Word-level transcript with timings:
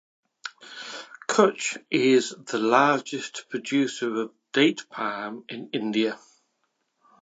Kutch 1.27 1.77
is 1.91 2.31
the 2.31 2.57
largest 2.57 3.45
producer 3.49 4.21
of 4.23 4.31
date 4.51 4.87
palm 4.89 5.45
in 5.47 5.69
India. 5.73 6.17